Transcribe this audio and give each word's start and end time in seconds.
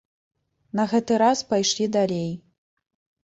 На 0.77 0.85
гэты 0.93 1.13
раз 1.23 1.43
пайшлі 1.53 1.85
далей. 1.97 2.31